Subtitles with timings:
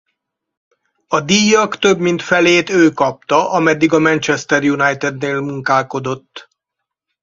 [1.07, 6.49] A díjjak több mint felét ő kapta ameddig a Manchester United-nél munkálkodott.